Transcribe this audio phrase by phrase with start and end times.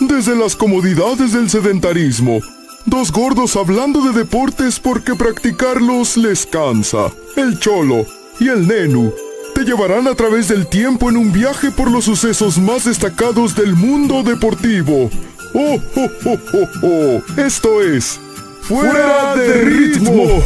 [0.00, 2.40] Desde las comodidades del sedentarismo,
[2.86, 7.10] dos gordos hablando de deportes porque practicarlos les cansa.
[7.36, 8.06] El cholo
[8.40, 9.12] y el nenu
[9.54, 13.74] te llevarán a través del tiempo en un viaje por los sucesos más destacados del
[13.74, 15.10] mundo deportivo.
[15.54, 17.40] ¡Oh, oh, oh, oh, oh!
[17.40, 18.18] Esto es
[18.68, 20.42] Fuera de ritmo.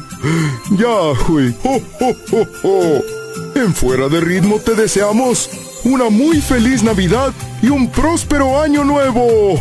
[0.72, 1.54] Ya, güey.
[3.54, 5.50] En Fuera de ritmo te deseamos
[5.84, 7.32] una muy feliz Navidad
[7.62, 9.60] y un próspero año nuevo.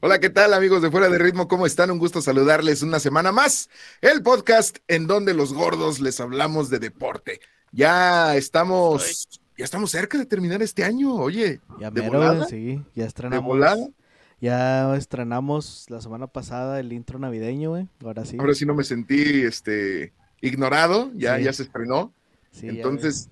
[0.00, 1.46] Hola, ¿qué tal amigos de Fuera de Ritmo?
[1.46, 1.90] ¿Cómo están?
[1.90, 3.70] Un gusto saludarles una semana más.
[4.00, 7.40] El podcast en donde los gordos les hablamos de deporte.
[7.70, 11.60] Ya estamos, ya estamos cerca de terminar este año, oye.
[11.80, 12.44] Ya ¿de mero, volada?
[12.46, 13.44] sí, ya ¿De estrenamos.
[13.46, 13.86] volada?
[14.40, 17.88] Ya estrenamos la semana pasada el intro navideño, güey.
[18.04, 18.36] Ahora sí.
[18.40, 21.44] Ahora sí no me sentí este, ignorado, ya, Sí.
[21.44, 22.12] ya se estrenó.
[22.50, 23.28] Sí, Entonces,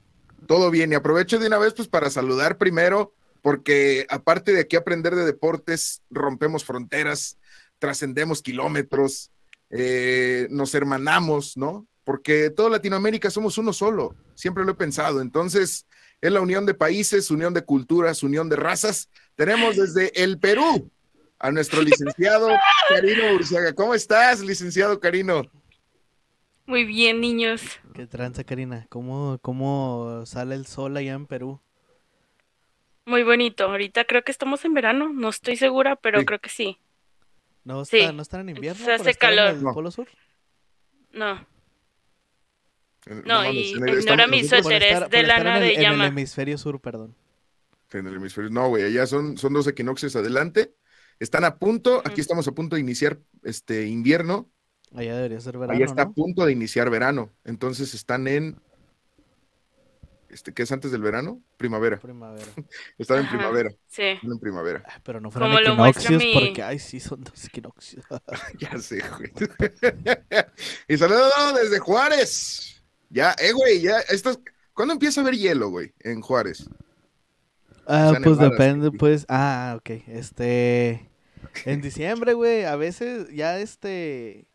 [0.47, 0.93] todo bien.
[0.93, 3.13] Y aprovecho de una vez pues para saludar primero,
[3.43, 7.39] porque aparte de aquí aprender de deportes, rompemos fronteras,
[7.81, 9.31] trascendemos kilómetros,
[9.71, 11.87] eh, nos hermanamos, ¿no?
[12.05, 15.21] Porque toda Latinoamérica somos uno solo, siempre lo he pensado.
[15.21, 15.87] Entonces,
[16.21, 19.09] es la unión de países, unión de culturas, unión de razas.
[19.37, 20.91] Tenemos desde el Perú
[21.39, 22.49] a nuestro licenciado
[22.89, 23.73] Carino Urciaga.
[23.73, 25.43] ¿Cómo estás, licenciado Carino?
[26.67, 27.63] Muy bien, niños.
[27.95, 28.87] ¿Qué tranza, Karina?
[28.91, 31.61] ¿Cómo, ¿Cómo sale el sol allá en Perú?
[33.07, 33.65] Muy bonito.
[33.65, 35.09] Ahorita creo que estamos en verano.
[35.13, 36.27] No estoy segura, pero Sí.
[36.27, 36.79] creo que sí.
[37.65, 37.99] ¿No, Sí.
[37.99, 38.79] está, ¿no están en invierno?
[38.79, 39.55] Se por hace estar en calor.
[39.55, 39.75] el No.
[39.75, 40.09] Polo Sur?
[41.13, 41.45] No.
[43.07, 46.05] Eh, No, y en ignora mi suéter, es de lana en el- de En llama.
[46.07, 47.15] el hemisferio sur, perdón.
[47.93, 48.51] En el hemisferio.
[48.51, 50.75] No, güey, allá son, son dos equinoccios adelante.
[51.19, 54.49] Están a punto, aquí estamos a punto de iniciar este invierno,
[54.95, 57.31] Allá debería ser verano, allá está a punto de iniciar verano.
[57.45, 58.61] Entonces están en,
[60.31, 61.41] este, ¿qué es antes del verano?
[61.57, 61.99] Primavera.
[61.99, 62.47] Primavera.
[62.99, 64.03] Están en primavera, Sí.
[64.03, 64.83] están en primavera.
[64.87, 68.05] Ah, Pero no fueron equinoccios mi- porque, ay, sí, son dos equinoccios.
[68.59, 69.31] ya sé, güey.
[70.89, 72.80] y saludos desde Juárez.
[73.11, 74.39] Ya, eh, güey, ya, estos,
[74.73, 76.69] ¿cuándo empieza a haber hielo, güey, en Juárez?
[77.87, 78.99] Ah, pues nevadas, depende, güey.
[78.99, 79.27] pues.
[79.29, 79.91] Ah, ok.
[80.07, 81.11] Este.
[81.65, 84.47] En diciembre, güey, a veces ya este.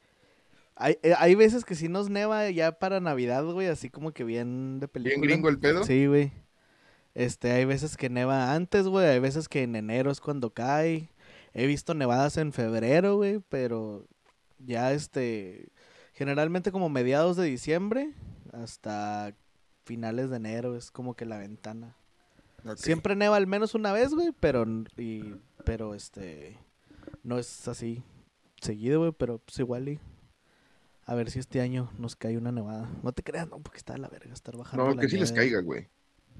[0.78, 4.24] Hay, eh, hay veces que sí nos neva ya para Navidad, güey, así como que
[4.24, 5.20] bien de película.
[5.20, 5.84] ¿Bien gringo el pedo?
[5.84, 6.32] Sí, güey.
[7.14, 11.10] Este, hay veces que neva antes, güey, hay veces que en enero es cuando cae.
[11.54, 14.08] He visto nevadas en febrero, güey, pero
[14.60, 15.68] ya este.
[16.14, 18.14] Generalmente como mediados de diciembre
[18.64, 19.36] hasta
[19.86, 21.96] finales de enero es como que la ventana.
[22.66, 22.78] Ok.
[22.78, 24.66] Siempre neva al menos una vez, güey, pero,
[24.98, 26.58] y, pero este,
[27.24, 28.04] no es así
[28.62, 30.00] seguido, güey, pero pues igual y
[31.06, 32.90] a ver si este año nos cae una nevada.
[33.04, 35.18] No te creas, no, porque está de la verga estar bajando No, la que sí
[35.18, 35.36] les nieve.
[35.36, 35.90] caiga, güey.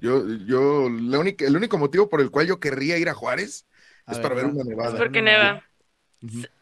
[0.00, 3.66] Yo, yo, la única, el único motivo por el cual yo querría ir a Juárez
[4.06, 4.98] A es para ver una a nevada.
[4.98, 5.62] ver Porque neva.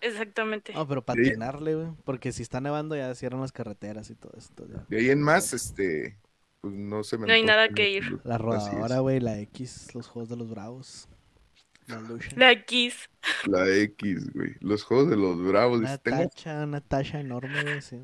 [0.00, 0.72] Exactamente.
[0.72, 4.66] No, pero patinarle, güey, porque si está nevando ya cierran las carreteras y todo esto.
[4.68, 4.84] ya.
[4.88, 6.18] De ahí en más, este,
[6.60, 8.20] pues no se me No hay nada que ir.
[8.24, 11.08] La rodadora, güey, la X, los juegos de los bravos.
[11.86, 12.30] La Lucha.
[12.36, 13.10] La X.
[13.46, 14.54] La X, güey.
[14.60, 15.80] Los juegos de los bravos.
[15.80, 18.00] Una Tengo, tacha, una tacha enorme, güey, sí.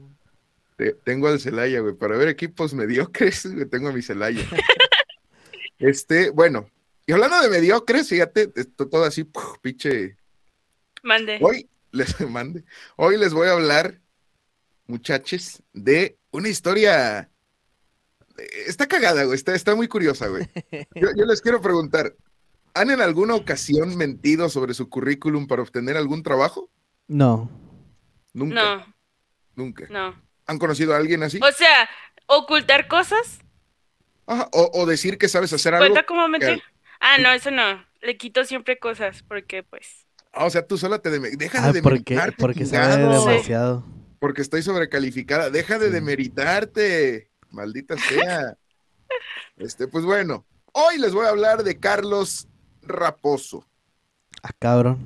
[1.04, 1.94] tengo al Celaya, güey.
[1.94, 4.42] Para ver equipos mediocres, güey, tengo a mi Celaya.
[5.78, 6.68] este, bueno.
[7.06, 10.16] Y hablando de mediocres, fíjate, esto todo así, puf, pinche.
[11.02, 11.38] Mande.
[11.40, 12.64] Hoy les mande.
[12.96, 14.00] Hoy les voy a hablar,
[14.86, 17.30] muchachos, de una historia.
[18.38, 19.36] eh, Está cagada, güey.
[19.36, 20.48] Está, está muy curiosa, güey.
[20.94, 22.14] Yo, yo les quiero preguntar:
[22.74, 26.70] ¿han en alguna ocasión mentido sobre su currículum para obtener algún trabajo?
[27.08, 27.50] No.
[28.32, 28.54] Nunca.
[28.54, 28.94] No,
[29.56, 29.86] Nunca.
[29.90, 30.20] no.
[30.46, 31.38] ¿Han conocido a alguien así?
[31.42, 31.88] O sea,
[32.26, 33.40] ocultar cosas
[34.26, 35.88] Ajá, O, o decir que sabes hacer algo.
[35.88, 36.56] cuenta como mentir.
[36.56, 36.62] que-
[37.00, 37.84] Ah, no, eso no.
[38.02, 40.06] Le quito siempre cosas porque, pues.
[40.32, 43.84] Ah, o sea, tú sola te deme- deja Ah, de porque, demeritarte, porque sabe demasiado.
[44.18, 45.50] porque estoy sobrecalificada.
[45.50, 45.92] Deja de Sí.
[45.92, 48.56] demeritarte, maldita sea.
[49.56, 52.46] Este, pues bueno, hoy les voy a hablar de Carlos
[52.82, 53.66] Raposo.
[54.42, 54.98] Ah, cabrón.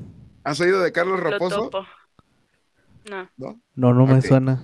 [0.45, 1.57] ¿Has oído de Carlos Lo Raposo?
[1.71, 1.87] topo.
[3.11, 3.31] No.
[3.37, 3.61] ¿No?
[3.75, 4.63] No, no me suena.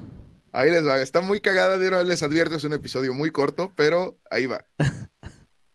[0.52, 1.00] Ahí les va.
[1.00, 4.64] Está muy cagada, de una les advierto, es un episodio muy corto, pero ahí va.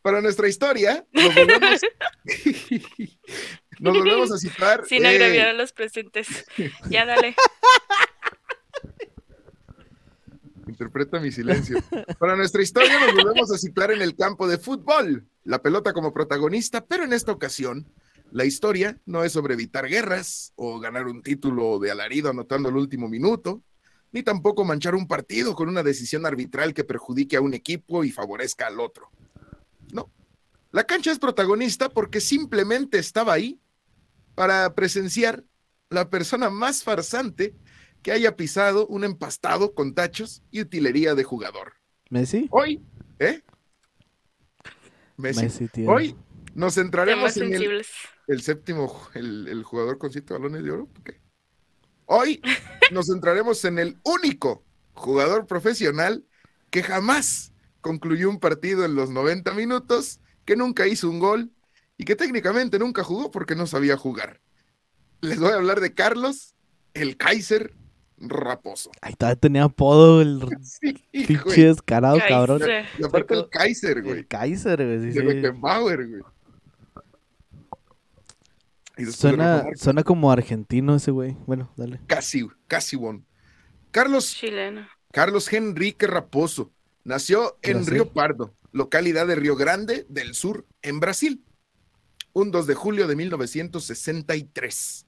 [0.02, 1.82] Para nuestra historia, nos volvemos,
[3.80, 4.86] nos volvemos a citar.
[4.89, 6.27] Sin eh, agraviar a los presentes.
[6.89, 7.36] Ya dale.
[10.68, 11.77] Interpreta mi silencio.
[12.19, 15.25] Para nuestra historia nos volvemos a ciclar en el campo de fútbol.
[15.44, 17.86] La pelota como protagonista, pero en esta ocasión
[18.31, 22.75] La historia no es sobre evitar guerras o ganar un título de alarido anotando el
[22.75, 23.62] último minuto,
[24.12, 28.12] ni tampoco manchar un partido con una decisión arbitral que perjudique a un equipo y
[28.12, 29.10] favorezca al otro.
[29.94, 30.12] No.
[30.72, 33.60] La cancha es protagonista porque simplemente estaba ahí
[34.36, 35.44] para presenciar
[35.90, 37.56] la persona más farsante
[38.02, 41.74] que haya pisado un empastado con tachos y utilería de jugador.
[42.10, 42.48] ¿Messi?
[42.52, 42.86] Hoy,
[43.20, 43.42] ¿eh?
[45.18, 45.42] Messi.
[45.44, 45.90] Messi, tío.
[45.90, 46.16] Hoy
[46.54, 47.86] nos centraremos en el,
[48.28, 50.90] el séptimo, el, el jugador con siete balones de oro.
[52.06, 52.42] Hoy
[52.92, 56.26] nos centraremos en el único jugador profesional
[56.70, 61.52] que jamás concluyó un partido en los 90 minutos, que nunca hizo un gol
[61.98, 64.42] y que técnicamente nunca jugó porque no sabía jugar.
[65.22, 66.56] Les voy a hablar de Carlos,
[66.94, 67.74] el Kaiser
[68.18, 68.92] Raposo.
[69.02, 71.64] Ay, todavía tenía apodo el Sí, pinche güey.
[71.64, 72.62] descarado, cabrón.
[72.98, 74.20] Y aparte el Kaiser, güey.
[74.20, 75.00] El Kaiser, güey.
[75.00, 75.26] sí, De sí.
[75.28, 76.22] Beckenbauer, güey.
[79.12, 81.36] Suena, suena como argentino ese güey.
[81.46, 82.00] Bueno, dale.
[82.08, 83.26] Casi, casi bon.
[83.92, 84.88] Carlos, Chileno.
[85.12, 86.72] Carlos Henrique Raposo
[87.04, 87.94] nació en Brasil.
[87.94, 91.44] Río Pardo, localidad de Río Grande del Sur, en Brasil,
[92.36, 95.08] un 2 de julio de 1963.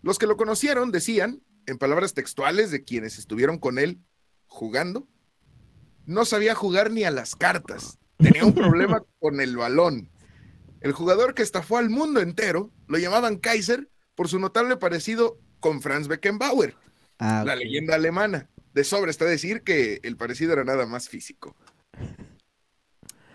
[0.00, 4.00] Los que lo conocieron decían, en palabras textuales de quienes estuvieron con él
[4.46, 5.06] jugando,
[6.06, 10.10] no sabía jugar ni a las cartas, tenía un problema con el balón.
[10.80, 15.82] El jugador que estafó al mundo entero lo llamaban Kaiser por su notable parecido con
[15.82, 16.74] Franz Beckenbauer
[17.18, 18.48] Ah, la leyenda alemana.
[18.74, 21.54] De sobra está decir que el parecido era nada más físico.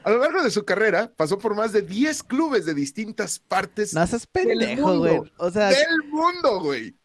[0.07, 3.93] A lo largo de su carrera, pasó por más de 10 clubes de distintas partes
[3.93, 5.15] No seas del pendejo, güey.
[5.17, 5.31] mundo.
[5.37, 6.95] O sea, del mundo, güey.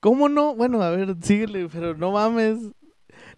[0.00, 0.54] ¿cómo no?
[0.54, 2.58] Bueno, a ver, síguele, pero no mames.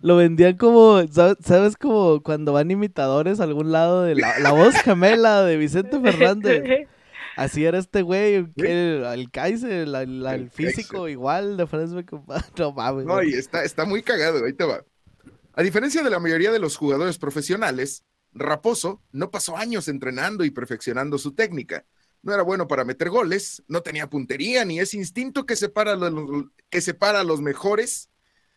[0.00, 4.74] Lo vendían como, ¿sabes, como cuando van imitadores a algún lado de la, la voz
[4.82, 6.88] gemela de Vicente Fernández?
[7.36, 11.10] Así era este güey, que el, el Kaiser, el, el- el El físico Kaiser.
[11.10, 12.44] igual de Franz Beckenbauer.
[12.58, 13.06] No mames.
[13.06, 14.84] No, y está, está muy cagado, ahí te va.
[15.54, 18.02] A diferencia de la mayoría de los jugadores profesionales,
[18.34, 21.86] Raposo no pasó años entrenando y perfeccionando su técnica.
[22.22, 26.46] No era bueno para meter goles, no tenía puntería ni ese instinto que separa, los,
[26.68, 28.10] que separa a los mejores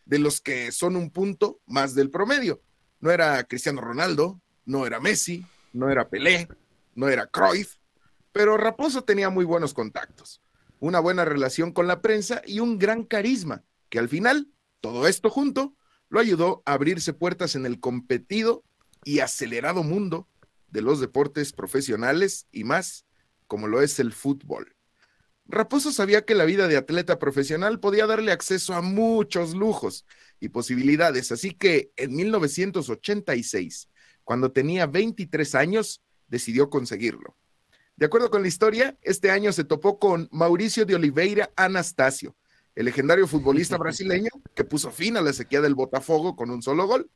[0.04, 2.62] de los que son un punto más del promedio.
[3.00, 6.48] No era Cristiano Ronaldo, no era Messi, no era Pelé,
[6.94, 7.76] no era Cruyff,
[8.32, 10.42] pero Raposo tenía muy buenos contactos,
[10.80, 14.48] una buena relación con la prensa y un gran carisma, que al final,
[14.80, 15.76] todo esto junto,
[16.08, 18.64] lo ayudó a abrirse puertas en el competido
[19.04, 20.28] y acelerado mundo
[20.68, 23.06] de los deportes profesionales y más,
[23.46, 24.74] como lo es el fútbol.
[25.46, 30.04] Raposo sabía que la vida de atleta profesional podía darle acceso a muchos lujos
[30.40, 33.88] y posibilidades, así que en 1986,
[34.24, 37.34] cuando tenía 23 años, decidió conseguirlo.
[37.96, 42.36] De acuerdo con la historia, este año se topó con Mauricio de Oliveira Anastasio,
[42.74, 46.86] el legendario futbolista brasileño que puso fin a la sequía del Botafogo con un solo
[46.86, 47.10] gol.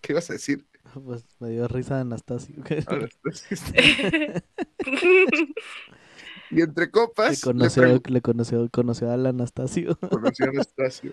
[0.00, 0.66] ¿Qué ibas a decir?
[1.04, 2.56] Pues me dio risa Anastasio.
[6.50, 9.96] y entre copas, le conoció, le conoció, conoció al Anastasio.
[9.96, 11.12] conocí a Anastasio.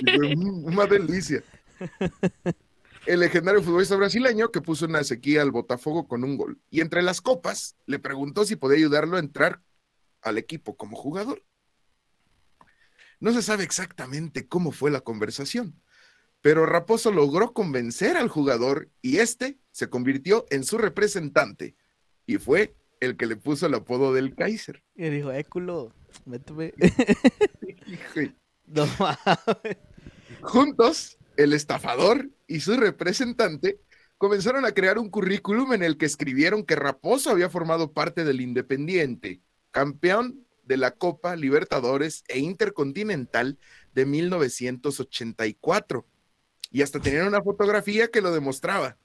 [0.00, 1.42] Y fue, "Mm, una delicia.
[3.06, 6.60] El legendario futbolista brasileño que puso una sequía al Botafogo con un gol.
[6.70, 9.60] Y entre las copas le preguntó si podía ayudarlo a entrar
[10.22, 11.42] al equipo como jugador.
[13.20, 15.80] No se sabe exactamente cómo fue la conversación,
[16.42, 21.76] pero Raposo logró convencer al jugador y este se convirtió en su representante
[22.26, 24.82] y fue el que le puso el apodo del Kaiser.
[24.94, 25.94] Y dijo, eh, culo,
[26.26, 26.74] méteme.
[28.64, 29.76] No mames.
[30.40, 33.80] Juntos, el estafador y su representante
[34.16, 38.40] comenzaron a crear un currículum en el que escribieron que Raposo había formado parte del
[38.40, 43.58] Independiente, campeón de la Copa Libertadores e Intercontinental
[43.92, 46.06] de 1984.
[46.72, 48.96] Y hasta tenían una fotografía que lo demostraba.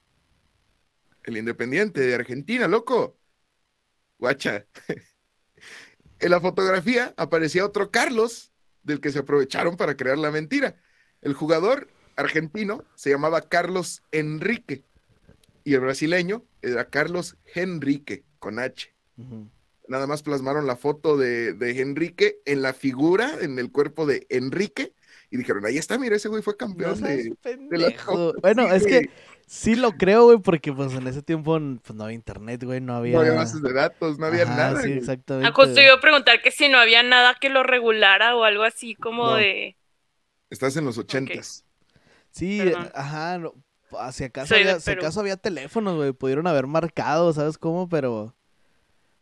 [1.24, 3.18] El Independiente de Argentina, loco.
[4.18, 4.66] Guacha.
[6.20, 10.76] En la fotografía aparecía otro Carlos, del que se aprovecharon para crear la mentira.
[11.22, 14.84] El jugador argentino se llamaba Carlos Enrique
[15.64, 18.96] y el brasileño era Carlos Henrique con H.
[19.88, 24.26] Nada más plasmaron la foto de, de Enrique en la figura, en el cuerpo de
[24.30, 24.96] Enrique
[25.30, 27.38] y dijeron, ahí está, mira, ese güey fue No campeón seas de,
[27.70, 28.06] de la pendejo.
[28.06, 28.40] Copa".
[28.42, 29.10] Bueno, Sí, es que
[29.46, 32.96] sí lo creo, güey, porque pues en ese tiempo pues, no había internet, güey, no
[32.96, 33.16] había...
[33.16, 34.82] no había bases de datos, no había Ajá, nada.
[34.84, 35.48] Sí, exactamente.
[35.50, 38.64] Ah, justo iba a preguntar que si no había nada que lo regulara o algo
[38.64, 39.36] así como No.
[39.36, 39.78] de...
[40.50, 41.66] Estás en los ochentas.
[42.32, 42.92] Sí, Perdón.
[42.94, 43.54] ajá, no,
[44.12, 47.90] si acaso, había, si acaso había teléfonos, güey, pudieron haber marcado, ¿sabes cómo?
[47.90, 48.36] Pero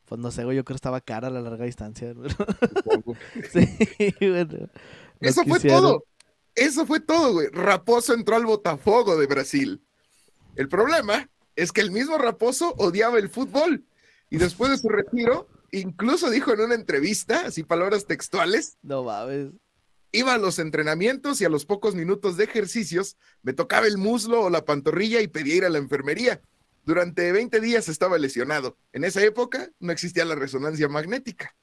[0.06, 2.14] Pues no sé, güey, yo creo que estaba cara a la larga distancia.
[2.68, 3.18] Supongo.
[3.52, 3.68] sí,
[4.22, 4.70] bueno.
[5.22, 6.04] Eso fue todo.
[6.56, 7.48] Eso fue todo, güey.
[7.52, 9.82] Raposo entró al Botafogo de Brasil.
[10.56, 13.84] El problema es que el mismo Raposo odiaba el fútbol.
[14.30, 19.50] Y después de su retiro, incluso dijo en una entrevista, así palabras textuales, No mames.
[20.12, 24.42] iba a los entrenamientos y a los pocos minutos de ejercicios me tocaba el muslo
[24.44, 26.42] o la pantorrilla y pedía ir a la enfermería.
[26.86, 28.78] Durante 20 días estaba lesionado.
[28.94, 31.56] En esa época no existía la resonancia magnética.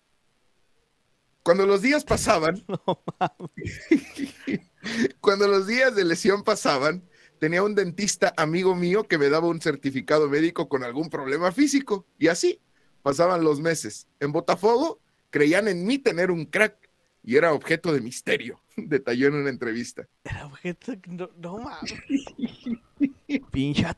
[1.43, 2.65] Cuando los días pasaban,
[5.21, 7.03] cuando los días de lesión pasaban,
[7.39, 12.07] tenía un dentista amigo mío que me daba un certificado médico con algún problema físico.
[12.19, 12.61] Y así
[13.03, 14.07] pasaban los meses.
[14.21, 16.91] En Botafogo creían en mí tener un crack
[17.25, 20.07] y era objeto de misterio, detalló en una entrevista.
[20.25, 20.93] Era objeto.
[21.01, 21.95] que No, no mames.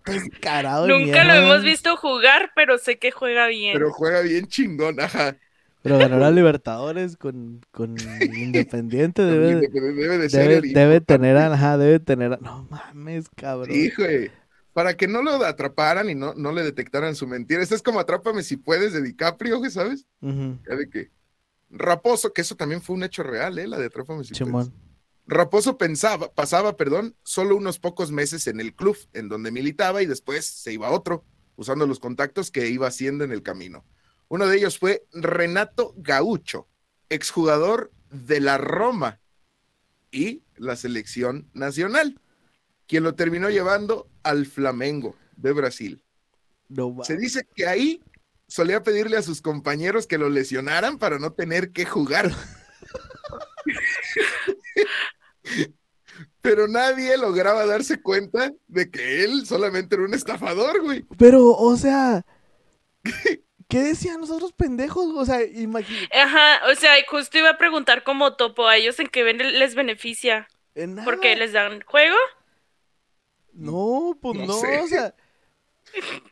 [0.05, 0.87] Descarado.
[0.87, 3.75] de Nunca lo hemos visto jugar, pero sé que juega bien.
[3.75, 5.37] Pero juega bien chingón, ajá.
[5.85, 9.23] Pero ganó la Libertadores con, con Independiente.
[9.23, 11.37] Debe, Debe, de ser debe, debe tener.
[11.37, 12.41] Ajá, debe tener.
[12.41, 13.71] No mames, cabrón.
[13.71, 14.31] Sí, güey.
[14.73, 17.63] Para que no lo atraparan y no, no le detectaran su mentira.
[17.63, 20.07] Esto es como Atrápame si puedes de DiCaprio, ¿sabes?
[20.23, 21.11] Ya de que
[21.69, 23.69] Raposo, que eso también fue un hecho real, ¿eh?
[23.69, 24.47] La de Atrápame si puedes.
[24.49, 24.73] Simón.
[25.27, 30.07] Raposo pensaba, pasaba, perdón, solo unos pocos meses en el club en donde militaba y
[30.07, 31.25] después se iba a otro,
[31.57, 33.85] usando los contactos que iba haciendo en el camino.
[34.29, 36.69] Uno de ellos fue Renato Gaucho,
[37.09, 39.21] exjugador de la Roma
[40.11, 42.21] y la selección nacional,
[42.87, 46.03] quien lo terminó llevando al Flamengo de Brasil.
[46.69, 46.97] No.
[47.03, 48.01] Se dice que ahí
[48.47, 52.31] solía pedirle a sus compañeros que lo lesionaran para no tener que jugar.
[56.41, 61.05] Pero nadie lograba darse cuenta de que él solamente era un estafador, güey.
[61.19, 62.25] Pero, o sea.
[63.69, 65.07] ¿Qué decían los otros pendejos?
[65.17, 66.17] O sea, imagínate.
[66.19, 69.75] Ajá, o sea, justo iba a preguntar como topo a ellos en qué ven- les
[69.75, 70.49] beneficia.
[71.05, 72.17] Porque les dan juego.
[73.53, 74.81] No, pues No no, sé.
[74.81, 75.15] o sea.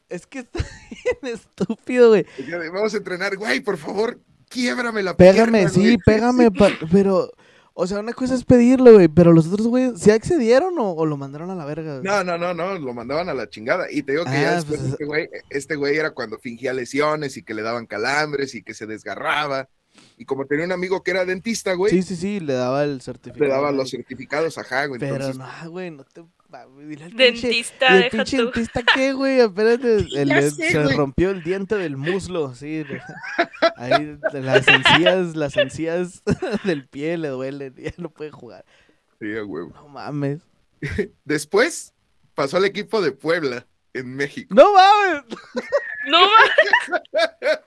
[0.08, 0.58] Es que está
[1.22, 2.26] bien estúpido, güey.
[2.72, 5.96] Vamos a entrenar, güey, por favor, quiebrame la Pégame, pierna, sí, güey".
[6.04, 7.30] pégame, pa- pero.
[7.74, 11.06] O sea, una cosa es pedirlo, güey, pero los otros, güey, ¿sí accedieron o, o
[11.06, 12.00] lo mandaron a la verga?
[12.02, 13.86] No, no, no, no, lo mandaban a la chingada.
[13.90, 16.72] Y te digo que Ah, ya después pues, este güey, este güey era cuando fingía
[16.74, 19.68] lesiones y que le daban calambres y que se desgarraba.
[20.18, 23.00] Y como tenía un amigo que era dentista, güey, Sí, sí, sí, le daba el
[23.02, 23.44] certificado.
[23.44, 25.00] le daba los certificados ajá, güey.
[25.00, 26.22] Pero Entonces, no, güey, no te.
[26.52, 27.49] Pinche.
[27.49, 28.44] Dentista, ¿Y el deja pinche tú.
[28.44, 29.40] dentista qué, güey?
[29.40, 30.04] Espérate,
[30.50, 30.97] se güey.
[30.97, 32.85] rompió el diente del muslo, sí.
[33.76, 36.23] Ahí las encías, las encías
[36.64, 38.64] del pie le duelen, ya no puede jugar.
[39.21, 39.26] sí.
[39.75, 40.40] No mames.
[41.25, 41.92] Después
[42.35, 44.54] pasó al equipo de Puebla, en México.
[44.54, 45.23] ¡No mames!
[46.09, 47.61] No mames.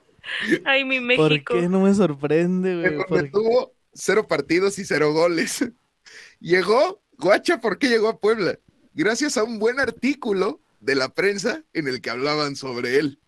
[0.64, 1.54] Ay, mi ¿Por México.
[1.54, 3.06] qué no me sorprende, güey?
[3.06, 3.30] ¿Por qué?
[3.30, 5.64] tuvo cero partidos y cero goles.
[6.40, 8.58] Llegó, guacha, ¿por qué llegó a Puebla?
[8.96, 13.20] Gracias a un buen artículo de la prensa en el que hablaban sobre él.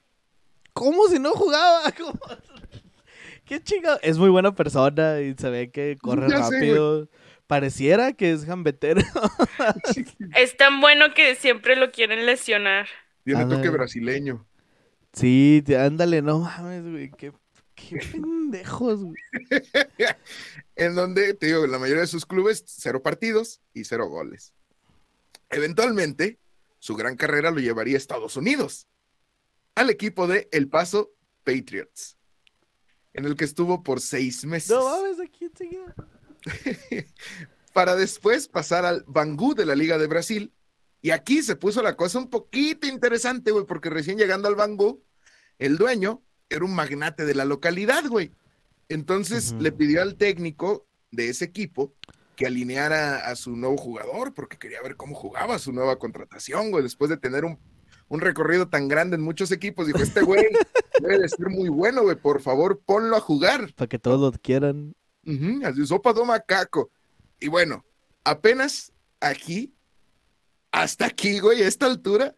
[0.72, 1.82] ¿Cómo si no jugaba?
[1.98, 2.18] ¿Cómo?
[3.44, 3.98] Qué chingado.
[4.02, 6.70] Es muy buena persona y se ve que corre Ya sé, güey.
[6.70, 7.08] rápido.
[7.46, 9.00] Pareciera que es jambetero.
[10.34, 12.86] Es tan bueno que siempre lo quieren lesionar.
[13.24, 13.62] Tiene Ándale.
[13.62, 14.46] toque brasileño.
[15.14, 17.10] Sí, ándale, no mames, güey.
[17.10, 17.32] Qué,
[17.74, 19.16] qué pendejos, güey.
[20.76, 24.52] en donde, te digo, en la mayoría de sus clubes, cero partidos y cero goles.
[25.50, 26.38] Eventualmente,
[26.78, 28.86] su gran carrera lo llevaría a Estados Unidos,
[29.74, 31.12] al equipo de El Paso
[31.44, 32.18] Patriots,
[33.12, 35.48] en el que estuvo por seis meses, No mames, aquí
[37.72, 40.52] para después pasar al Bangú de la Liga de Brasil.
[41.00, 45.04] Y aquí se puso la cosa un poquito interesante, güey, porque recién llegando al Bangú,
[45.58, 48.32] el dueño era un magnate de la localidad, güey.
[48.88, 51.94] Entonces le pidió al técnico de ese equipo
[52.38, 56.84] que alineara a su nuevo jugador, porque quería ver cómo jugaba su nueva contratación, güey,
[56.84, 57.58] después de tener un,
[58.06, 59.88] un recorrido tan grande en muchos equipos.
[59.88, 60.44] Dijo, este güey
[61.02, 63.74] debe de ser muy bueno, güey, por favor, ponlo a jugar.
[63.74, 64.94] Para que todos lo quieran.
[65.26, 66.92] Ujú, así, sopa do macaco.
[67.40, 67.84] Y bueno,
[68.22, 69.74] apenas aquí,
[70.70, 72.36] hasta aquí, güey, a esta altura,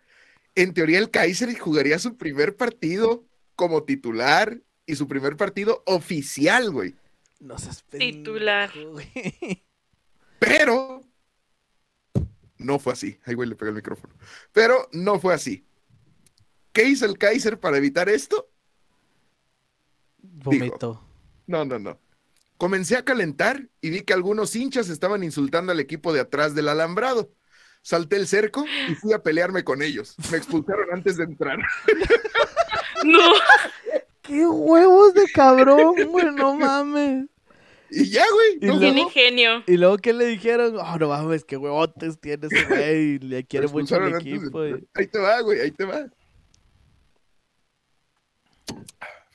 [0.54, 6.70] en teoría el Kaiser jugaría su primer partido como titular y su primer partido oficial,
[6.70, 6.94] güey.
[7.38, 8.70] No seas Titular.
[8.90, 9.06] güey.
[10.40, 11.04] Pero
[12.58, 13.18] no fue así.
[13.24, 14.12] Ay, güey, le pegué el micrófono.
[14.52, 15.64] Pero no fue así.
[16.72, 18.50] ¿Qué hizo el Kaiser para evitar esto?
[20.18, 21.00] Vomito.
[21.46, 22.00] No, no, no.
[22.56, 26.68] Comencé a calentar y vi que algunos hinchas estaban insultando al equipo de atrás del
[26.68, 27.32] alambrado.
[27.82, 30.16] Salté el cerco y fui a pelearme con ellos.
[30.30, 31.58] Me expulsaron antes de entrar.
[33.04, 33.32] No,
[34.22, 36.26] ¡Qué huevos de cabrón, güey!
[36.32, 37.26] No mames.
[37.90, 38.58] Y ya, güey.
[38.60, 39.64] No tiene ingenio.
[39.66, 40.76] Y luego, ¿qué le dijeron?
[40.76, 43.18] Oh, no mames, qué huevotes tiene ese güey.
[43.18, 44.60] Le quiere mucho al equipo.
[44.94, 46.08] Ahí te va, güey, ahí te va.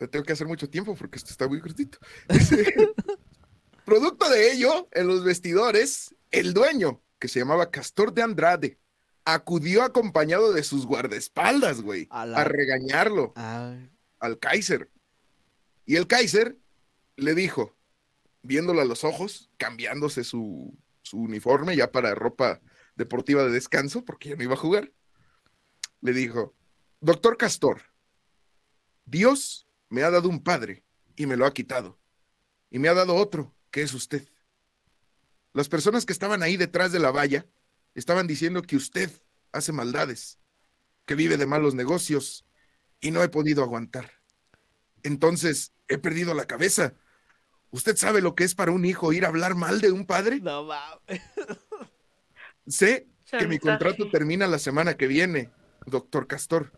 [0.09, 1.97] tengo que hacer mucho tiempo porque esto está muy cortito.
[3.85, 8.79] Producto de ello, en los vestidores, el dueño, que se llamaba Castor de Andrade,
[9.25, 14.89] acudió acompañado de sus guardaespaldas, güey, a, regañarlo al Kaiser.
[15.85, 16.57] Y el Kaiser
[17.15, 17.75] le dijo,
[18.45, 22.61] viéndolo a los ojos, cambiándose su, su uniforme ya para ropa
[22.95, 24.91] deportiva de descanso, porque ya no iba a jugar,
[26.01, 26.55] le dijo,
[27.01, 27.81] doctor Castor,
[29.05, 30.83] Dios me ha dado un padre
[31.15, 31.99] y me lo ha quitado,
[32.69, 34.27] y me ha dado otro, que es usted.
[35.53, 37.45] Las personas que estaban ahí detrás de la valla
[37.93, 39.09] estaban diciendo que usted
[39.51, 40.39] hace maldades,
[41.05, 42.45] que vive de malos negocios,
[42.99, 44.11] y no he podido aguantar.
[45.03, 46.95] Entonces, he perdido la cabeza
[47.75, 50.39] ¿Usted sabe lo que es para un hijo ir a hablar mal de un padre?
[50.39, 51.21] No mames.
[52.67, 55.51] Sé que mi contrato termina la semana que viene,
[55.85, 56.71] doctor Castor.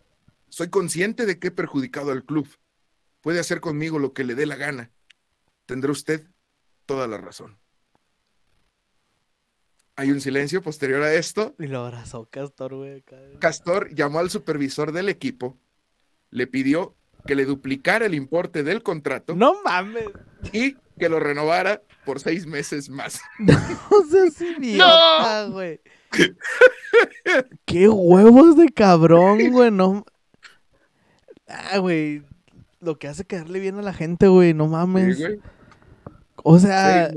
[0.48, 2.48] Soy consciente de que he perjudicado al club.
[3.20, 4.90] Puede hacer conmigo lo que le dé la gana.
[5.66, 6.26] Tendrá usted
[6.84, 7.60] toda la razón.
[9.94, 11.54] Hay un silencio posterior a esto.
[11.60, 13.04] Y lo abrazó Castor, güey.
[13.38, 15.60] Castor llamó al supervisor del equipo,
[16.30, 19.36] le pidió que le duplicara el importe del contrato.
[19.36, 20.08] No mames.
[20.52, 23.20] Y que lo renovara por seis meses más.
[23.38, 23.56] No
[24.10, 25.80] seas idiota, güey.
[27.64, 29.70] Qué huevos de cabrón, güey.
[29.70, 30.04] No.
[31.46, 32.22] Ah, güey.
[32.80, 34.54] Lo que hace quedarle bien a la gente, güey.
[34.54, 35.18] No mames.
[36.44, 37.10] O sea,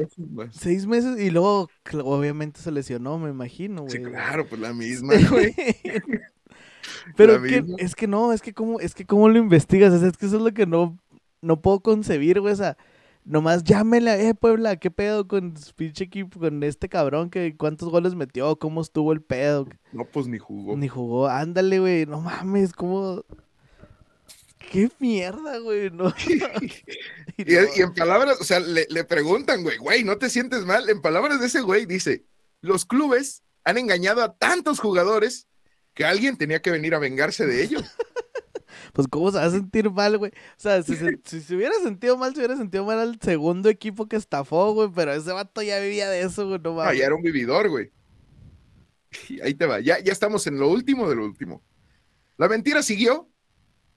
[0.51, 1.69] seis meses, y luego
[2.03, 3.91] obviamente se lesionó, me imagino, güey.
[3.91, 5.53] Sí, claro, pues la misma, güey.
[7.15, 7.43] Pero
[7.77, 10.41] es que no, es que cómo, es que cómo lo investigas, es que eso es
[10.41, 10.98] lo que no,
[11.41, 12.53] no puedo concebir, güey.
[12.53, 12.77] O sea,
[13.24, 17.29] Nomás llámele, eh, Puebla, ¿qué pedo con pinche equipo, con este cabrón?
[17.29, 18.57] que ¿Cuántos goles metió?
[18.57, 19.68] ¿Cómo estuvo el pedo?
[19.92, 20.75] No, pues ni jugó.
[20.75, 23.24] Ni jugó, ándale, güey, no mames, ¿cómo...?
[24.72, 25.90] ¡Qué mierda, güey!
[25.92, 26.14] No.
[27.38, 30.90] y, en palabras, o sea, le, le preguntan, güey, güey, ¿no te sientes mal?
[30.90, 32.25] En palabras de ese güey, dice,
[32.62, 35.48] los clubes han engañado a tantos jugadores
[35.94, 37.84] que alguien tenía que venir a vengarse de ellos
[38.93, 40.31] pues cómo se va a sentir mal, güey.
[40.31, 44.15] O sea, si, se hubiera sentido mal, se hubiera sentido mal al segundo equipo que
[44.15, 47.21] estafó, güey, pero ese vato ya vivía de eso, güey, no Ah, ya era un
[47.21, 47.91] vividor, güey.
[49.43, 51.63] ahí te va, ya, ya estamos en lo último de lo último.
[52.37, 53.29] La mentira siguió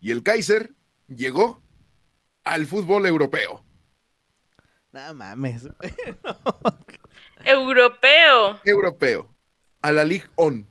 [0.00, 0.74] y el Kaiser
[1.09, 1.62] llegó
[2.44, 3.64] al fútbol europeo.
[4.92, 5.68] Nada mames.
[7.44, 8.61] Europeo.
[8.64, 9.35] Europeo.
[9.83, 10.66] A la Ligue On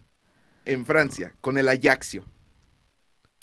[0.65, 2.25] en Francia con el Ajaxio.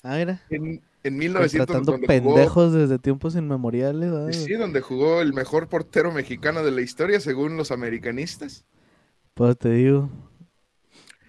[0.03, 0.43] Ah, era.
[0.51, 2.01] En, en 1900.
[2.07, 4.37] pendejos desde tiempos inmemoriales.
[4.37, 8.65] Sí, donde jugó el mejor portero mexicano de la historia, según los americanistas.
[9.35, 10.11] Pues te digo.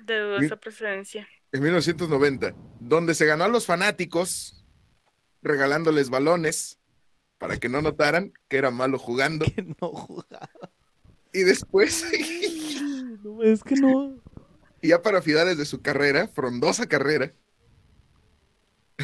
[0.05, 1.27] De esa presencia.
[1.51, 4.65] En 1990, donde se ganó a los fanáticos
[5.41, 6.79] regalándoles balones
[7.37, 9.45] para que no notaran que era malo jugando.
[9.55, 10.49] Que no jugaba.
[11.33, 12.05] Y después.
[13.23, 14.15] no, es que no.
[14.81, 17.33] Y ya para finales de su carrera, frondosa carrera,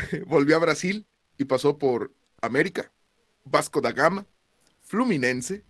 [0.25, 1.05] volvió a Brasil
[1.37, 2.91] y pasó por América,
[3.43, 4.25] Vasco da Gama,
[4.81, 5.63] Fluminense,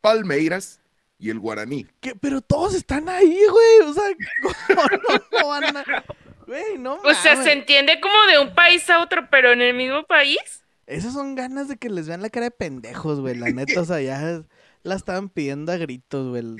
[0.00, 0.80] Palmeiras
[1.18, 1.86] y el Guaraní.
[2.00, 2.14] ¿Qué?
[2.14, 3.90] Pero todos están ahí, güey.
[3.90, 4.04] O sea,
[5.30, 6.04] ¿cómo, van a...
[6.46, 9.74] Güey, no O sea, se entiende como de un país a otro, pero en el
[9.74, 10.64] mismo país.
[10.86, 13.34] Esas son ganas de que les vean la cara de pendejos, güey.
[13.34, 14.42] La neta, o sea, ya
[14.82, 16.56] la estaban pidiendo a gritos, güey.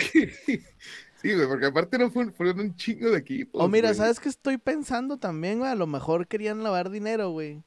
[1.21, 3.63] Sí, güey, porque aparte no fueron, un chingo de equipos.
[3.63, 5.71] O mira, ¿sabes qué estoy pensando también, güey?
[5.71, 7.65] A lo mejor querían lavar dinero, güey.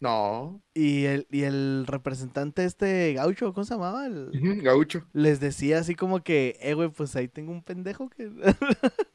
[0.00, 0.60] No.
[0.74, 4.06] Y el, y el representante este gaucho, ¿cómo se llamaba?
[4.06, 4.30] El...
[4.62, 5.06] gaucho.
[5.12, 8.30] Les decía así como que, eh, güey, pues ahí tengo un pendejo que...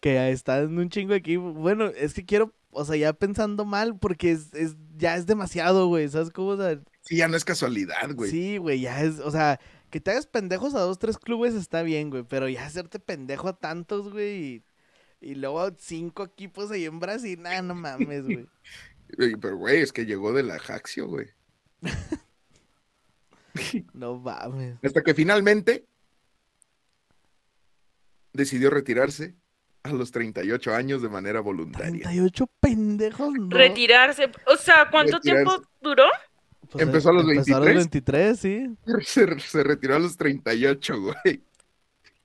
[0.00, 1.52] que está en un chingo de equipo.
[1.54, 5.86] Bueno, es que quiero, o sea, ya pensando mal, porque es, es ya es demasiado,
[5.86, 6.48] güey, ¿sabes cómo?
[6.48, 8.30] O sea, sí, ya no es casualidad, güey.
[8.30, 9.58] Sí, güey, ya es, o sea,
[9.94, 12.24] que te hagas pendejos a dos, tres clubes está bien, güey.
[12.24, 14.64] Pero ya hacerte pendejo a tantos, güey.
[15.20, 17.40] Y, luego cinco equipos ahí en Brasil.
[17.40, 18.48] Nah, no mames, güey.
[19.40, 21.28] Pero, güey, es que llegó de la Jaxio, güey.
[23.94, 24.78] no mames.
[24.82, 25.86] Hasta que finalmente
[28.32, 29.36] decidió retirarse
[29.84, 32.02] a los 38 años de manera voluntaria.
[32.02, 33.48] 38 pendejos, no.
[33.48, 34.28] Retirarse.
[34.48, 36.06] O sea, ¿cuánto tiempo duró?
[36.74, 37.56] Pues, empezó a los 23.
[37.56, 38.66] a los 23, sí.
[39.04, 41.40] Se, retiró a los 38, güey.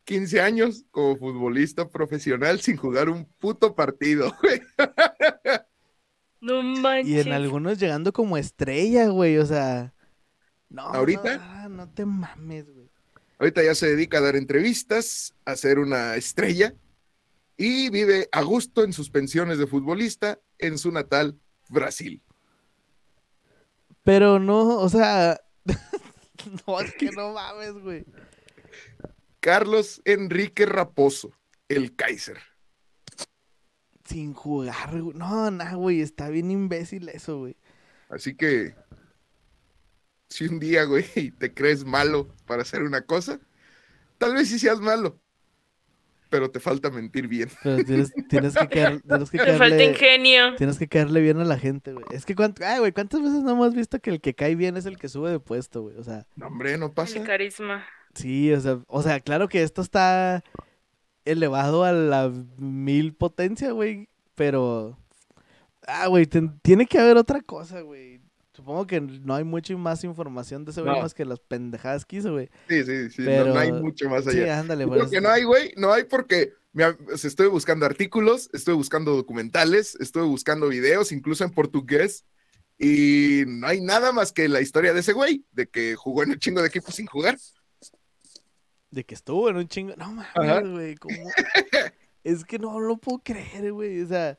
[0.06, 4.60] 15 años como futbolista profesional sin jugar un puto partido, güey.
[6.42, 7.12] No manches.
[7.12, 9.94] Y en algunos llegando como estrella, güey, o sea.
[10.68, 11.38] No, ¿Ahorita?
[11.38, 12.90] No, no te mames, güey.
[13.38, 16.74] Ahorita ya se dedica a dar entrevistas, a ser una estrella
[17.56, 21.38] y vive a gusto en sus pensiones de futbolista en su natal
[21.70, 22.24] Brasil.
[24.04, 25.40] Pero no, o sea,
[26.68, 28.06] no, es que no mames, güey.
[29.40, 31.32] Carlos Enrique Raposo,
[31.68, 32.40] el Kaiser.
[34.06, 35.18] Sin jugar, güey.
[35.18, 37.56] No, no, güey, está bien imbécil eso, güey.
[38.10, 38.76] Así que
[40.30, 41.04] si un día, güey,
[41.40, 43.40] te crees malo para hacer una cosa,
[44.18, 45.20] tal vez sí seas malo,
[46.30, 47.50] pero te falta mentir bien.
[47.63, 50.56] Pero tienes, tienes que, caer, tienes que Te falta ingenio.
[50.56, 52.06] Tienes que caerle bien a la gente, güey.
[52.12, 54.78] Es que, cuánto, ay, güey, ¿cuántas veces no hemos visto que el que cae bien
[54.78, 55.98] es el que sube de puesto, güey?
[55.98, 56.26] O sea.
[56.36, 57.20] No, hombre, no pasa.
[57.20, 57.86] El carisma.
[58.13, 60.44] Sí, o sea, o sea, claro que esto está
[61.26, 64.98] elevado a la mil potencia, güey, pero...
[65.88, 68.22] Ah, güey, tiene que haber otra cosa, güey.
[68.60, 71.02] Supongo que no hay mucha más información de ese güey No.
[71.02, 72.50] más que las pendejadas que hizo, güey.
[72.67, 74.60] Sí, sí, sí, no- Pero- no, hay mucho más Sí, allá.
[74.60, 75.00] ándale, pues.
[75.00, 79.95] creo que no hay, güey, no hay porque sea, estoy buscando artículos, estoy buscando documentales,
[80.02, 82.26] estoy buscando videos, incluso en portugués,
[82.78, 86.32] y no hay nada más que la historia de ese güey, de que jugó en
[86.32, 87.38] un chingo de equipos sin jugar.
[88.91, 89.93] De que estuvo en un chingo.
[89.98, 90.95] No mames, güey.
[90.95, 91.15] ¿cómo?
[92.26, 94.02] es que no lo puedo creer, güey.
[94.02, 94.38] O sea,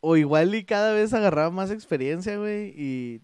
[0.00, 2.72] o igual y cada vez agarraba más experiencia, güey.
[2.76, 3.22] Y,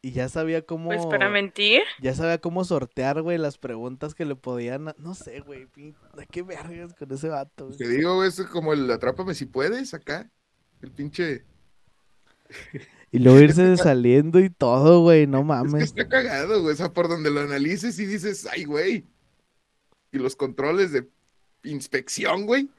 [0.00, 0.88] y ya sabía cómo.
[0.88, 1.82] Pues para mentir.
[2.00, 4.94] Ya sabía cómo sortear, güey, las preguntas que le podían.
[4.98, 5.68] No sé, güey.
[6.30, 7.66] ¿Qué vergas con ese vato?
[7.66, 7.78] güey?
[7.78, 10.30] Te digo, güey, es como el atrápame si puedes acá,
[10.82, 11.44] el pinche.
[13.10, 15.26] Y luego irse saliendo y todo, güey.
[15.26, 15.82] No Es que mames.
[15.84, 19.04] está cagado, güey, o sea, por donde lo analices y dices, ay, güey.
[20.12, 21.08] Y los controles de
[21.64, 22.70] inspección, güey.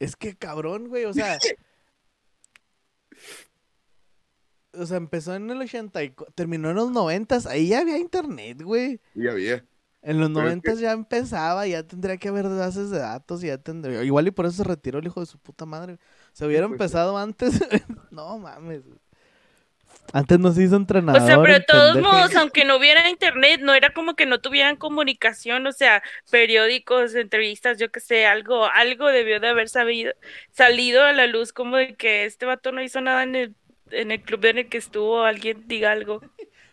[0.00, 1.04] Es que cabrón, güey.
[1.04, 1.38] O sea.
[4.72, 7.38] O sea, empezó en el 80 y cu- terminó en los 90.
[7.48, 9.00] Ahí ya había internet, güey.
[9.14, 9.64] Y había.
[10.02, 13.58] En los Pero es 90 ya empezaba, ya tendría que haber bases de datos, ya
[13.58, 14.02] tendría.
[14.02, 15.98] Igual y por eso se retiró el hijo de su puta madre.
[16.32, 16.84] Se hubiera pues, sí.
[16.84, 17.60] empezado antes.
[18.10, 18.86] no mames.
[18.86, 18.98] güey.
[20.12, 21.22] Antes no se hizo entrenador.
[21.22, 24.40] O sea, pero de todos modos, aunque no hubiera internet, no era como que no
[24.40, 30.12] tuvieran comunicación, o sea, periódicos, entrevistas, yo qué sé, algo, algo debió de haber sabido,
[30.52, 33.54] salido a la luz como de que este vato no hizo nada en el,
[33.92, 36.20] en el club en el que estuvo, alguien diga algo.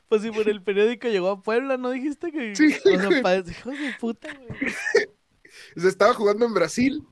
[0.10, 2.56] Pues si por el periódico llegó a Puebla, ¿no dijiste que?
[2.56, 3.22] Sí, o sea, güey.
[3.22, 4.72] pa- hijos de puta, güey.
[5.76, 7.04] O sea, estaba jugando en Brasil.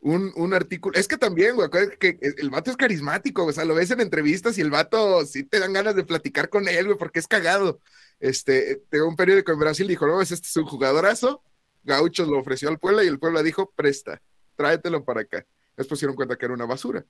[0.00, 0.96] Un, un artículo.
[0.96, 4.56] Es que también, güey, que el vato es carismático, o sea, lo ves en entrevistas
[4.56, 7.80] y el vato sí te dan ganas de platicar con él, güey, porque es cagado.
[8.20, 11.42] Este, tengo un periódico en Brasil dijo, no, pues este es un jugadorazo.
[11.84, 14.20] Gauchos lo ofreció al Puebla y el Puebla dijo, presta,
[14.56, 15.46] tráetelo para acá.
[15.76, 17.04] Después se dieron cuenta que era una basura.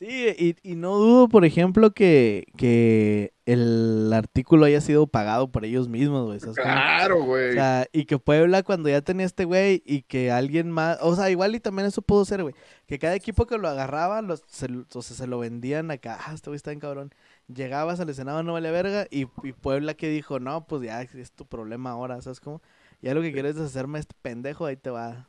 [0.00, 5.66] Sí, y, y no dudo, por ejemplo, que, que el artículo haya sido pagado por
[5.66, 6.38] ellos mismos, güey.
[6.54, 7.52] Claro, O güey.
[7.52, 11.28] sea, y que Puebla cuando ya tenía este güey y que alguien más, o sea,
[11.28, 12.54] igual y también eso pudo ser, güey,
[12.86, 16.18] que cada equipo que lo agarraba, los, se, lo- o sea, se lo vendían acá,
[16.26, 17.12] ah, este güey está bien cabrón,
[17.54, 21.30] llegaba, se lesionaba, no vale verga, y, y Puebla que dijo, no, pues ya es
[21.32, 22.62] tu problema ahora, ¿sabes cómo?
[23.02, 25.28] Ya lo que quieres es hacerme este pendejo, ahí te va.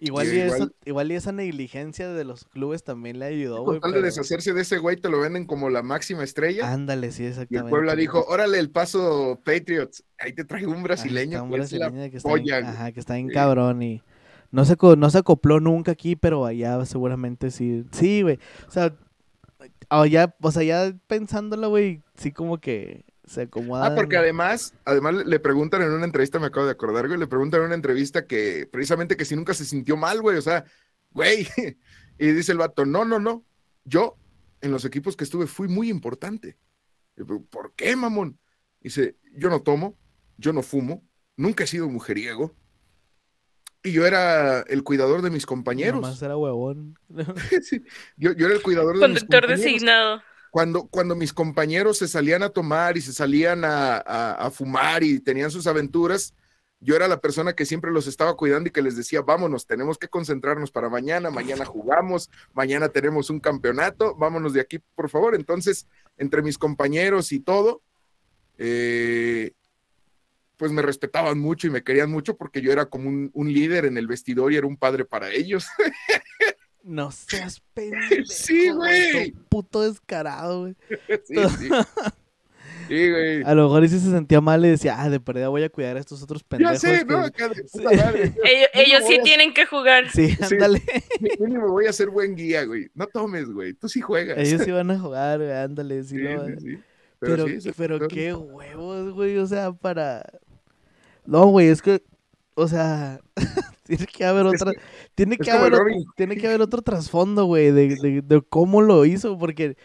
[0.00, 3.80] Igual, y, igual- Eso, igual y esa negligencia de los clubes también le ayudó, güey.
[3.80, 6.72] Con tal de deshacerse de ese güey, te lo venden como la máxima estrella.
[6.72, 7.66] Ándale, sí, y exactamente.
[7.66, 10.04] el Puebla dijo, órale, el paso Patriots.
[10.18, 11.32] Ahí te traigo un Ajá, brasileño.
[11.32, 12.72] está un brasileño que está, polla, güey.
[12.72, 13.26] ajá, que está Sí.
[13.32, 14.02] cabrón y
[14.50, 17.84] no se, no se acopló nunca aquí, pero allá seguramente sí.
[17.92, 18.38] Sí, güey.
[18.68, 18.94] O sea,
[19.90, 23.86] o ya, o sea, ya pensándolo, güey, sí como que se acomoda.
[23.86, 27.26] Ah, porque además, además le- preguntan en una entrevista, me acabo de acordar, güey, le
[27.26, 30.64] preguntan en una entrevista que precisamente que si nunca se sintió mal, güey, o sea,
[31.10, 31.46] güey,
[32.18, 33.44] y dice el vato, no, no, no,
[33.84, 34.16] yo
[34.60, 36.56] en los equipos que estuve fui muy importante.
[37.50, 38.38] ¿Por qué, mamón?
[38.80, 39.96] Dice, yo no tomo,
[40.36, 41.02] yo no fumo,
[41.36, 42.54] nunca he sido mujeriego.
[43.82, 46.00] Y yo era el cuidador de mis compañeros.
[46.00, 46.98] Nomás era huevón.
[47.62, 47.82] Sí,
[48.16, 50.22] yo, yo era el cuidador de mis Conductor compañeros designado.
[50.54, 55.18] Cuando, cuando mis compañeros se salían a tomar y se salían a, a- fumar y
[55.18, 56.32] tenían sus aventuras,
[56.78, 59.98] yo era la persona que siempre los estaba cuidando y que les decía, vámonos, tenemos
[59.98, 65.34] que concentrarnos para mañana, mañana jugamos, mañana tenemos un campeonato, vámonos de aquí, por favor.
[65.34, 65.88] Entonces,
[66.18, 67.82] entre mis compañeros y todo,
[68.56, 69.54] eh,
[70.56, 73.98] pues me respetaban mucho y me querían mucho porque yo era como un líder en
[73.98, 75.66] el vestidor y era un padre para ellos.
[76.84, 78.24] No seas pendejo.
[78.26, 79.32] Sí, güey.
[79.48, 80.76] Puto descarado, güey.
[81.24, 81.68] Sí, sí.
[82.88, 83.42] Sí, güey.
[83.46, 85.70] A lo mejor y sí se sentía mal y decía, ah, de perdida voy a
[85.70, 86.78] cuidar a estos otros Ya pendejos.
[86.80, 87.20] sé, ¿no?
[87.22, 87.78] que- Acá de Sí.
[87.78, 88.34] puta madre.
[88.44, 90.10] Ellos, ellos sí a- tienen que jugar.
[90.10, 90.38] Sí, Sí.
[90.54, 90.82] ándale.
[91.40, 92.90] Mínimo voy a ser buen guía, güey.
[92.94, 93.72] No tomes, güey.
[93.72, 94.36] Tú sí juegas.
[94.38, 96.02] Ellos iban a jugar, güey, ándale.
[96.04, 96.78] Sí, Sí, lo- sí, sí.
[97.18, 100.22] Pero, sí, se- pero qué huevos, güey, o sea, para...
[101.24, 102.02] No, güey, es que,
[102.54, 103.18] o sea,
[103.84, 104.72] tiene que haber Es otra,
[105.14, 106.04] tiene que haber, el ot- Robin.
[106.16, 109.76] tiene que haber otro trasfondo, güey, de, de, de cómo lo hizo, porque,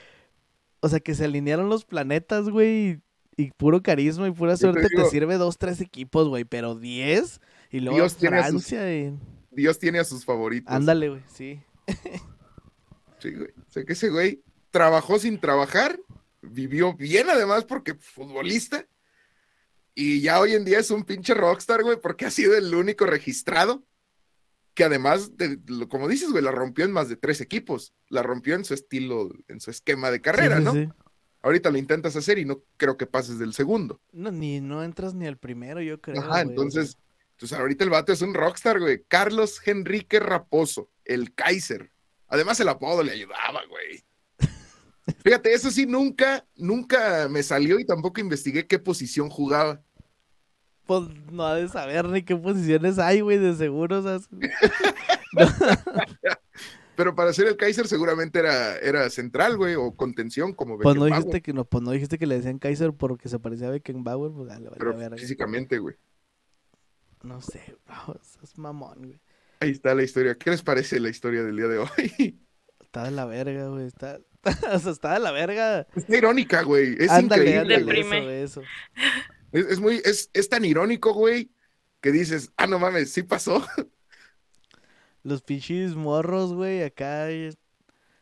[0.79, 3.01] o sea, que se alinearon los planetas, güey,
[3.37, 6.45] y, y puro carisma y pura te suerte te digo- sirve dos, tres equipos, güey,
[6.45, 9.13] pero diez, y luego Dios tiene sus- y...
[9.51, 10.73] Dios tiene a sus favoritos.
[10.73, 11.59] ándale, güey, sí.
[13.19, 13.49] Sí, güey.
[13.67, 15.99] O sea, que ese güey trabajó sin trabajar,
[16.41, 18.85] vivió bien además porque futbolista,
[19.95, 23.05] y ya hoy en día es un pinche rockstar, güey, porque ha sido el único
[23.05, 23.83] registrado
[24.79, 28.55] que además, de, como dices, güey, la rompió en más de tres equipos, la rompió
[28.55, 30.73] en su estilo, en su esquema de carrera, Sí, sí, ¿no?
[30.73, 30.89] sí.
[31.41, 33.99] Ahorita lo intentas hacer y no creo que pases del segundo.
[34.13, 36.97] No, ni, no entras ni al primero, yo creo, Ajá, güey, entonces,
[37.31, 39.03] entonces ahorita el vato es un rockstar, güey.
[39.09, 41.91] Carlos Henrique Raposo, el Kaiser.
[42.29, 44.01] Además el apodo le ayudaba, güey.
[45.25, 49.81] Fíjate, eso sí, nunca, nunca me salió y tampoco investigué qué posición jugaba.
[50.89, 54.27] Pues no ha de saber ni qué posiciones hay, güey, de seguro, o sea, es-
[56.95, 61.05] Pero para ser el Kaiser seguramente era, era central, güey, o contención, como Pues no
[61.05, 64.31] dijiste que no, pues no dijiste que le decían Kaiser porque se parecía a Beckenbauer,
[64.31, 65.15] pues dale, vale, Pero verga.
[65.15, 65.95] físicamente, güey.
[67.21, 69.19] No sé, bro, es mamón, güey.
[69.59, 70.33] Ahí está la historia.
[70.39, 72.39] ¿Qué les parece la historia del día de hoy?
[72.81, 74.19] Está de la verga, güey, está,
[74.73, 75.85] o sea, está de la verga.
[75.95, 76.95] Está irónica, güey.
[76.97, 77.75] Es ándale, increíble.
[77.75, 78.69] ándale, eso, eso.
[79.51, 81.51] Es, es muy, es, es tan irónico, güey,
[82.01, 83.65] que dices, ah, no mames, sí pasó.
[85.23, 87.53] Los pinches morros, güey, acá eh,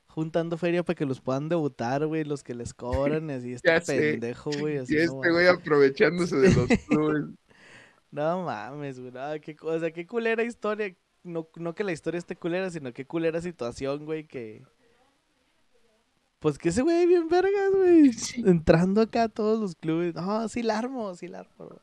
[0.08, 4.50] juntando feria para que los puedan debutar, güey, los que les cobran así, este pendejo,
[4.60, 7.26] güey, así Y este güey aprovechándose de los clubes.
[8.10, 9.12] No mames, güey.
[9.12, 10.96] No, qué, o sea, qué culera historia.
[11.24, 14.64] No, no que la historia esté culera, sino qué culera situación, güey, que...
[16.40, 18.12] Pues que ese güey bien vergas, güey.
[18.46, 20.14] Entrando acá a todos los clubes.
[20.16, 21.82] No, sí la armo, sí la armo.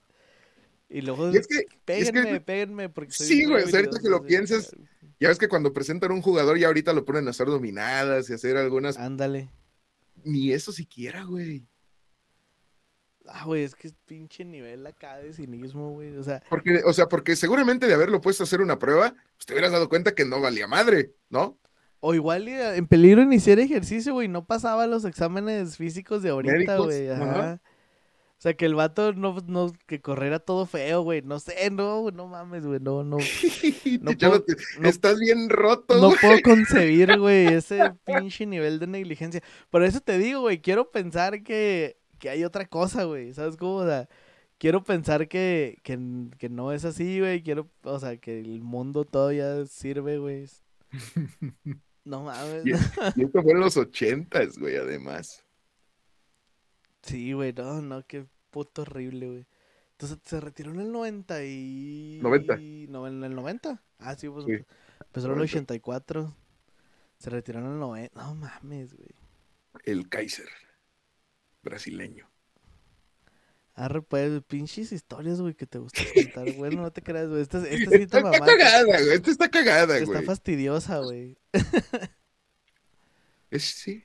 [0.89, 3.81] Y luego, Y es que, es que- péguenme, péguenme, porque soy Sí, güey, o sea,
[3.81, 4.77] ahorita que lo sí, piensas,
[5.19, 8.35] ya ves que cuando presentan un jugador ya ahorita lo ponen a hacer dominadas y
[8.35, 9.51] hacer algunas, Ándale.
[10.23, 11.67] ni eso siquiera, güey.
[13.27, 16.15] Ah, güey, es que es pinche nivel acá de cinismo, güey.
[16.19, 19.47] O sea, Porque, o sea, porque seguramente de haberlo puesto a hacer una prueba, pues
[19.47, 21.59] te hubieras dado cuenta que no valía madre, ¿no?
[22.07, 26.77] O igual eh, en peligro iniciar ejercicio, güey, no pasaba los exámenes físicos de ahorita,
[26.77, 27.09] güey.
[27.09, 27.63] ajá.
[28.37, 31.23] O sea, que el vato no, no, que corriera todo feo, güey.
[31.23, 33.17] No sé, no, no mames, güey, no, no.
[34.03, 34.45] No puedo-
[34.81, 39.43] no estás bien roto, No puedo concebir, güey, ese pinche nivel de negligencia.
[39.71, 43.33] Por eso te digo, güey, quiero pensar que, que hay otra cosa, güey.
[43.33, 43.77] ¿Sabes cómo?
[43.77, 44.11] O sea,
[44.59, 45.99] quiero pensar que, que,
[46.37, 47.43] que no es así, güey.
[47.43, 50.45] Quiero, o sea, que el mundo todavía sirve, güey.
[52.05, 52.65] No mames.
[52.67, 52.71] Y,
[53.21, 55.45] y esto fue en los ochentas, güey, además.
[57.03, 59.47] Sí, güey, no, no, qué puto horrible, güey.
[59.93, 62.19] Entonces se retiró en el 90 y...
[62.23, 62.57] 90.
[62.89, 63.83] No, en el 90.
[63.99, 65.43] Ah, sí, pues Sí, empezó en el 90.
[65.43, 66.37] 84.
[67.19, 68.21] Se retiró en el 90.
[68.21, 69.11] No mames, güey.
[69.85, 70.49] El Kaiser,
[71.63, 72.29] brasileño.
[73.77, 76.53] Arre, pues, pinches historias, güey, que te gusta contar.
[76.55, 77.43] Bueno, no te creas, güey.
[77.43, 80.25] Esta, esta sí Está, está cagada, güey, esta está cagada, Está güey.
[80.25, 81.37] fastidiosa, güey.
[83.51, 84.05] Es, sí.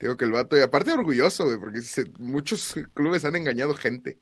[0.00, 4.20] Digo que el vato, y aparte orgulloso, güey, porque se- muchos clubes han engañado gente.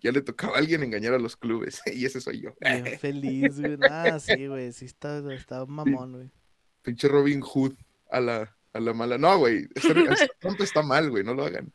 [0.00, 2.54] Ya le tocaba a alguien engañar a los clubes, y ese soy yo.
[2.60, 3.78] Bien feliz, güey.
[3.88, 4.72] Ah, sí, güey.
[4.72, 6.30] Sí está, está mamón, güey.
[6.82, 7.72] Pinche Robin Hood
[8.10, 9.16] a la, a la mala.
[9.16, 9.66] No, güey,
[10.38, 11.72] trampa está mal, güey, no lo hagan.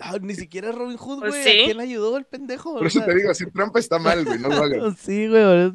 [0.00, 1.42] Ah, ni siquiera es Robin Hood, Pues güey.
[1.44, 1.60] sí.
[1.62, 2.74] ¿A quién le ayudó el pendejo?
[2.74, 4.96] Por O eso sea, te digo, hacer trampa está mal, güey, no lo hagan.
[4.98, 5.72] Sí, güey.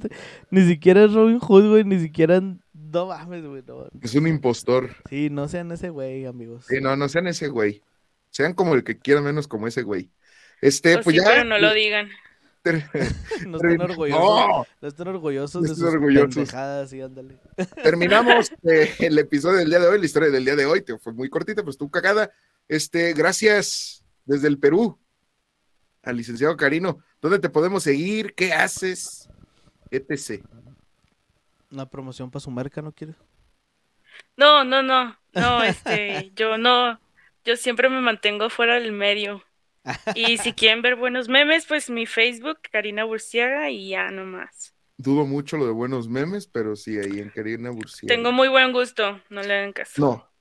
[0.50, 1.84] Ni siquiera es Robin Hood, güey.
[1.84, 2.42] Ni siquiera.
[2.74, 3.64] No mames, güey.
[3.68, 3.88] No.
[4.02, 4.96] Es un impostor.
[5.10, 6.66] Sí, no sean ese güey, amigos.
[6.70, 7.82] Sí, no, no sean ese güey.
[8.30, 10.10] Sean como el que quieran, menos como ese güey.
[10.62, 11.28] Este, Pues pues sí, ya.
[11.30, 12.10] pero no lo digan.
[13.46, 14.22] No están orgullosos.
[14.24, 16.36] No, No están orgullosos No de están sus orgullosos.
[16.36, 17.38] pendejadas, sí, ándale.
[17.84, 20.98] terminamos eh, el episodio del día de hoy, la historia del día de hoy, te
[20.98, 22.32] fue muy cortita, pues tú cagada.
[22.70, 25.00] Este, gracias desde el Perú
[26.02, 27.00] al licenciado Carino.
[27.22, 28.34] ¿Dónde te podemos seguir?
[28.36, 29.30] ¿Qué haces?
[29.94, 30.44] etc.
[31.72, 33.16] Una promoción para su marca, ¿no quieres?
[34.38, 37.00] No, no, no, no, este, yo no,
[37.44, 39.44] yo siempre me mantengo fuera del medio.
[40.16, 44.74] Y si quieren ver buenos memes, pues mi Facebook, Karina Burciaga, y ya nomás.
[44.96, 48.08] Dudo mucho lo de buenos memes, pero sí, ahí en Karina Burcia.
[48.08, 50.02] Tengo muy buen gusto, no le hagan caso.
[50.02, 50.33] No.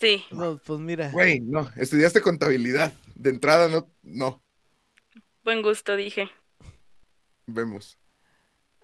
[0.00, 0.24] Sí.
[0.30, 1.10] No, pues mira.
[1.10, 2.92] Güey, no, estudiaste contabilidad.
[3.14, 4.42] De entrada, no, no,
[5.44, 6.28] Buen gusto, dije.
[7.46, 7.98] vemos.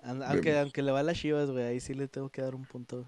[0.02, 0.62] Aunque, vemos.
[0.62, 3.06] aunque le va a las chivas, güey, ahí sí le tengo que dar un punto.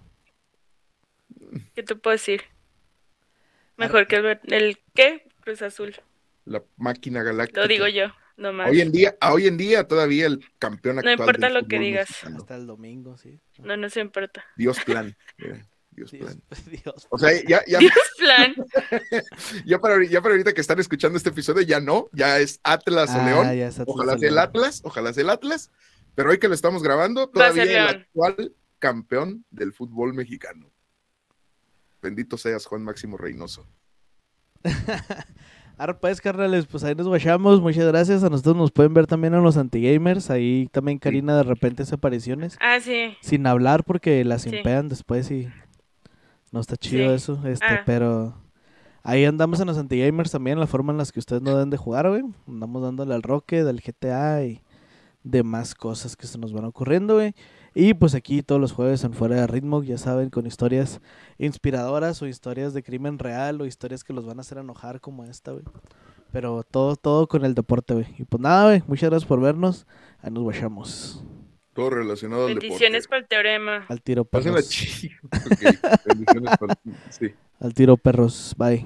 [1.74, 2.42] ¿Qué te puedo decir?
[3.76, 5.26] Mejor que el, el ¿qué?
[5.40, 5.94] Cruz Azul.
[6.44, 7.60] La máquina galáctica.
[7.62, 8.70] Lo digo yo, nomás.
[8.70, 11.18] Hoy en día, hoy en día todavía el campeón No actual.
[11.20, 12.08] importa del lo que digas.
[12.10, 12.36] mexicano.
[12.38, 13.40] Hasta el domingo, sí.
[13.58, 14.44] No, no se importa.
[14.56, 15.16] Dios plan.
[15.38, 16.42] mira, Dios Dios, plan.
[16.84, 17.06] Dios.
[17.10, 18.54] O sea, ya, ya, Dios plan.
[19.66, 23.10] ya, para, ya para ahorita que están escuchando este episodio, ya no, ya es Atlas
[23.10, 23.56] o Ah, León.
[23.56, 24.38] ya Ojalá sea el.
[24.38, 25.70] Atlas, ojalá sea el Atlas.
[26.14, 30.70] Pero hoy que lo estamos grabando, a todavía el actual campeón del fútbol mexicano.
[32.02, 33.66] Bendito seas, Juan Máximo Reynoso.
[35.78, 37.60] Ahora pues, carnales, pues ahí nos guachamos.
[37.62, 38.22] Muchas gracias.
[38.22, 40.28] A nosotros nos pueden ver también en los antigamers.
[40.30, 42.58] Ahí también Karina de repente hace apariciones.
[42.60, 43.16] Ah, sí.
[43.22, 44.54] Sin hablar porque las Sí.
[44.54, 45.48] impean después y
[46.52, 47.14] no está chido Sí.
[47.14, 47.46] eso.
[47.46, 47.82] Este, Ah.
[47.86, 48.34] pero
[49.02, 51.76] ahí andamos en los antigamers también, la forma en las que ustedes no deben de
[51.76, 52.22] jugar, güey.
[52.48, 54.60] Andamos dándole al Rocket, al GTA y
[55.22, 57.34] demás cosas que se nos van ocurriendo, güey.
[57.74, 61.00] Y pues aquí todos los jueves en Fuera de Ritmo, ya saben, con historias
[61.38, 65.22] inspiradoras o historias de crimen real o historias que los van a hacer enojar como
[65.24, 65.62] esta, güey.
[66.32, 68.06] Pero todo, todo con el deporte, güey.
[68.18, 69.86] Y pues nada, güey, muchas gracias por vernos.
[70.20, 71.22] Ahí nos guachamos.
[71.74, 73.08] Todo relacionado al Bendiciones deporte.
[73.08, 73.86] para el teorema.
[73.88, 74.68] Al tiro, Pásenla perros.
[74.70, 75.14] chido.
[75.24, 76.78] Ok, bendiciones para-
[77.10, 77.34] sí.
[77.60, 78.54] Al tiro, perros.
[78.58, 78.84] Bye.